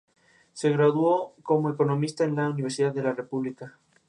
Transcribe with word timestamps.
Se 0.53 0.71
graduó 0.71 1.35
como 1.43 1.69
economista 1.69 2.23
en 2.23 2.35
la 2.35 2.49
Universidad 2.49 2.91
de 2.91 3.03
la 3.03 3.13
República. 3.13 3.77